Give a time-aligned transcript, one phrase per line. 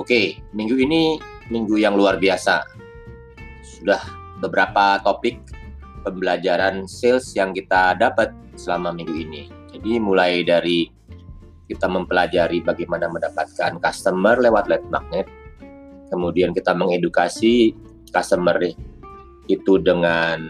[0.00, 1.20] Oke, minggu ini
[1.52, 2.64] minggu yang luar biasa.
[3.60, 4.00] Sudah
[4.40, 5.36] beberapa topik
[6.08, 9.52] pembelajaran sales yang kita dapat selama minggu ini.
[9.76, 10.88] Jadi mulai dari
[11.68, 15.28] kita mempelajari bagaimana mendapatkan customer lewat lead magnet,
[16.08, 17.76] kemudian kita mengedukasi
[18.08, 18.56] customer
[19.52, 20.48] itu dengan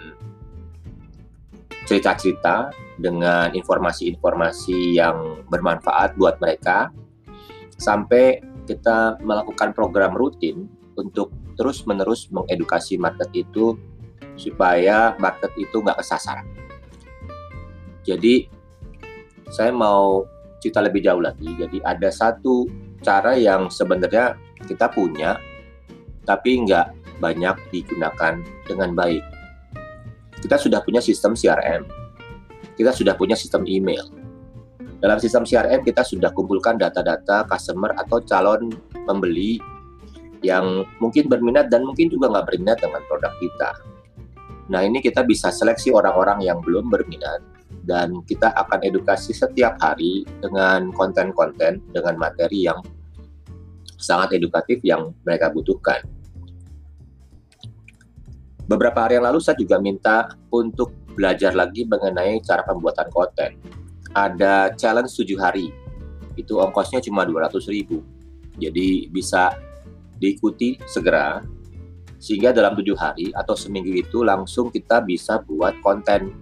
[1.90, 2.70] cerita-cerita,
[3.02, 6.94] dengan informasi-informasi yang bermanfaat buat mereka,
[7.76, 13.76] sampai kita melakukan program rutin untuk terus-menerus mengedukasi market itu
[14.36, 16.44] supaya market itu nggak kesasar.
[18.04, 18.48] Jadi
[19.52, 20.24] saya mau
[20.60, 21.48] cerita lebih jauh lagi.
[21.56, 22.68] Jadi ada satu
[23.00, 25.40] cara yang sebenarnya kita punya
[26.24, 29.24] tapi nggak banyak digunakan dengan baik.
[30.40, 31.84] Kita sudah punya sistem CRM,
[32.80, 34.19] kita sudah punya sistem email.
[35.00, 38.68] Dalam sistem CRM kita sudah kumpulkan data-data customer atau calon
[39.08, 39.56] pembeli
[40.44, 43.70] yang mungkin berminat dan mungkin juga nggak berminat dengan produk kita.
[44.68, 47.40] Nah ini kita bisa seleksi orang-orang yang belum berminat
[47.88, 52.84] dan kita akan edukasi setiap hari dengan konten-konten dengan materi yang
[53.96, 56.04] sangat edukatif yang mereka butuhkan.
[58.68, 63.58] Beberapa hari yang lalu saya juga minta untuk belajar lagi mengenai cara pembuatan konten.
[64.12, 65.70] Ada challenge 7 hari.
[66.34, 68.02] Itu ongkosnya cuma 200 ribu.
[68.58, 69.54] Jadi bisa
[70.20, 71.40] diikuti segera
[72.20, 76.36] sehingga dalam tujuh hari atau seminggu itu langsung kita bisa buat konten.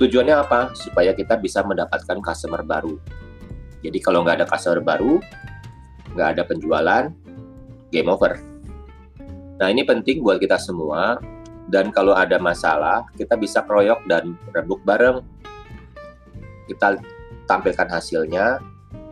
[0.00, 0.72] Tujuannya apa?
[0.72, 2.96] Supaya kita bisa mendapatkan customer baru.
[3.84, 5.20] Jadi kalau nggak ada customer baru,
[6.16, 7.04] nggak ada penjualan,
[7.92, 8.40] game over.
[9.60, 11.20] Nah ini penting buat kita semua
[11.68, 15.20] dan kalau ada masalah kita bisa proyok dan rebuk bareng.
[16.70, 16.94] Kita
[17.50, 18.62] tampilkan hasilnya,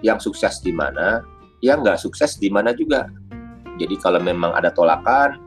[0.06, 1.26] yang sukses di mana,
[1.58, 3.10] yang nggak sukses di mana juga.
[3.78, 5.38] Jadi kalau memang ada tolakan,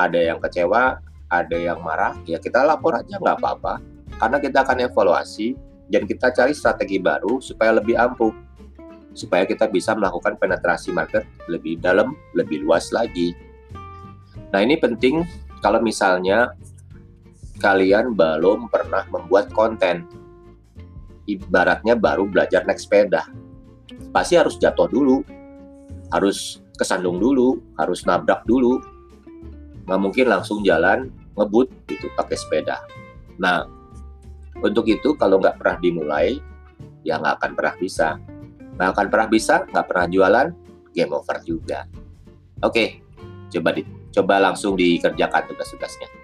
[0.00, 3.80] ada yang kecewa, ada yang marah, ya kita lapor aja nggak apa-apa.
[4.16, 5.56] Karena kita akan evaluasi
[5.88, 8.32] dan kita cari strategi baru supaya lebih ampuh.
[9.12, 13.34] Supaya kita bisa melakukan penetrasi market lebih dalam, lebih luas lagi.
[14.50, 15.22] Nah ini penting
[15.60, 16.54] kalau misalnya
[17.60, 20.08] kalian belum pernah membuat konten.
[21.28, 23.28] Ibaratnya baru belajar naik sepeda.
[24.14, 25.20] Pasti harus jatuh dulu,
[26.10, 28.80] harus kesandung dulu, harus nabrak dulu.
[29.84, 32.84] Nggak mungkin langsung jalan ngebut gitu pakai sepeda.
[33.40, 33.64] Nah,
[34.60, 36.36] untuk itu kalau nggak pernah dimulai,
[37.06, 38.08] ya nggak akan pernah bisa.
[38.76, 40.48] Nggak akan pernah bisa, nggak pernah jualan,
[40.92, 41.88] game over juga.
[42.60, 43.00] Oke,
[43.48, 46.19] coba di coba langsung dikerjakan tugas-tugasnya.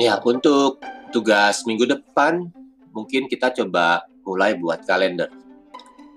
[0.00, 0.80] Ya, untuk
[1.12, 2.48] tugas minggu depan
[2.96, 5.28] mungkin kita coba mulai buat kalender.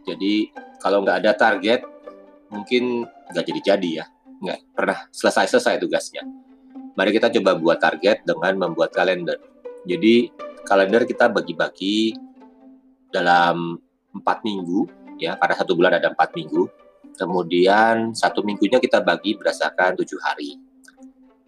[0.08, 1.84] Jadi kalau nggak ada target,
[2.48, 4.06] mungkin nggak jadi-jadi ya.
[4.40, 6.24] Nggak pernah selesai-selesai tugasnya.
[6.96, 9.36] Mari kita coba buat target dengan membuat kalender.
[9.84, 10.32] Jadi
[10.64, 12.16] kalender kita bagi-bagi
[13.12, 13.84] dalam
[14.16, 14.88] empat minggu,
[15.20, 16.72] ya karena satu bulan ada empat minggu.
[17.20, 20.56] Kemudian satu minggunya kita bagi berdasarkan tujuh hari.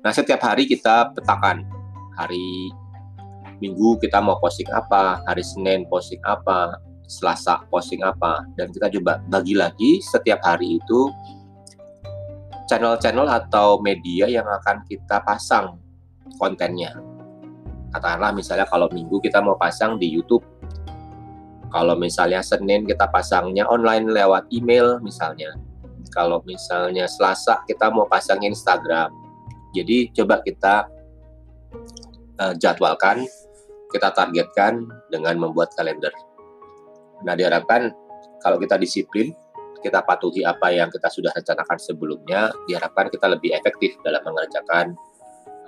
[0.03, 1.74] Nah setiap hari kita petakan
[2.17, 2.71] hari
[3.63, 6.75] Minggu kita mau posting apa, hari Senin posting apa,
[7.07, 11.07] Selasa posting apa, dan kita coba bagi lagi setiap hari itu
[12.67, 15.79] channel-channel atau media yang akan kita pasang
[16.35, 16.97] kontennya.
[17.95, 20.43] Katakanlah misalnya kalau Minggu kita mau pasang di YouTube,
[21.71, 25.55] kalau misalnya Senin kita pasangnya online lewat email misalnya,
[26.11, 29.13] kalau misalnya Selasa kita mau pasang Instagram.
[29.75, 30.87] Jadi coba kita
[32.39, 33.23] uh, jadwalkan
[33.91, 36.11] kita targetkan dengan membuat kalender.
[37.23, 37.93] Nah, diharapkan
[38.43, 39.31] kalau kita disiplin,
[39.79, 44.97] kita patuhi apa yang kita sudah rencanakan sebelumnya, diharapkan kita lebih efektif dalam mengerjakan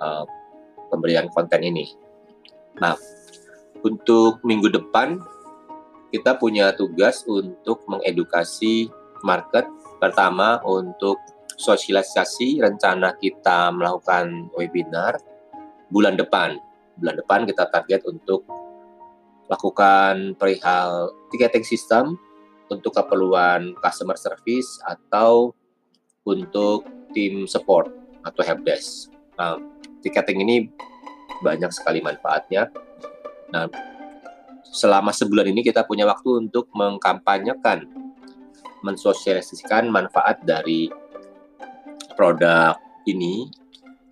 [0.02, 0.26] uh,
[0.92, 1.88] pemberian konten ini.
[2.82, 2.98] Nah,
[3.80, 5.22] untuk minggu depan
[6.08, 8.88] kita punya tugas untuk mengedukasi
[9.22, 9.68] market.
[9.98, 11.18] Pertama untuk
[11.58, 15.18] sosialisasi rencana kita melakukan webinar
[15.88, 16.56] bulan depan
[16.98, 18.44] bulan depan kita target untuk
[19.48, 22.18] lakukan perihal ticketing system
[22.68, 25.56] untuk keperluan customer service atau
[26.28, 26.84] untuk
[27.16, 27.88] tim support
[28.20, 29.08] atau helpdesk.
[29.40, 29.56] Nah,
[30.04, 30.56] ticketing ini
[31.40, 32.68] banyak sekali manfaatnya
[33.48, 33.64] Nah,
[34.68, 37.88] selama sebulan ini kita punya waktu untuk mengkampanyekan,
[38.84, 40.92] mensosialisasikan manfaat dari
[42.12, 42.76] produk
[43.08, 43.48] ini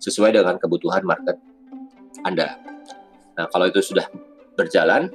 [0.01, 1.37] sesuai dengan kebutuhan market
[2.25, 2.57] Anda.
[3.37, 4.09] Nah, kalau itu sudah
[4.57, 5.13] berjalan,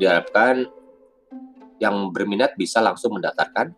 [0.00, 0.64] diharapkan
[1.80, 3.72] yang berminat bisa langsung mendaftarkan.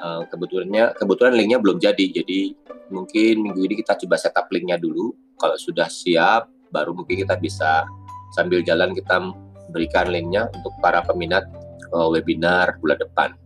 [0.00, 2.56] Uh, kebetulannya kebetulan linknya belum jadi, jadi
[2.88, 5.12] mungkin minggu ini kita coba setup linknya dulu.
[5.36, 7.84] Kalau sudah siap, baru mungkin kita bisa
[8.32, 9.20] sambil jalan kita
[9.68, 11.44] berikan linknya untuk para peminat
[11.92, 13.36] uh, webinar bulan depan.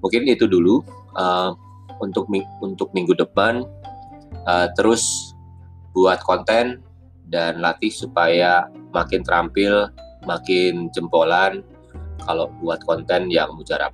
[0.00, 0.80] Mungkin itu dulu
[1.16, 1.52] uh,
[2.00, 2.24] untuk
[2.64, 3.64] untuk minggu depan.
[4.76, 5.32] Terus
[5.96, 6.84] buat konten
[7.28, 9.88] dan latih supaya makin terampil,
[10.28, 11.64] makin jempolan
[12.24, 13.92] kalau buat konten yang mujarab.